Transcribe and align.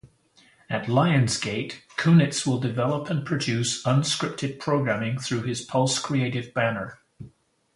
At 0.67 0.87
Lionsgate, 0.87 1.81
Kunitz 1.95 2.43
will 2.47 2.59
develop 2.59 3.11
and 3.11 3.23
produce 3.23 3.83
unscripted 3.83 4.57
programming 4.59 5.19
through 5.19 5.43
his 5.43 5.61
Pulse 5.61 5.99
Creative 5.99 6.51
banner. 6.55 6.97